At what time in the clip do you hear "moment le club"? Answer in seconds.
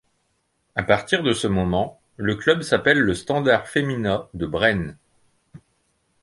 1.45-2.63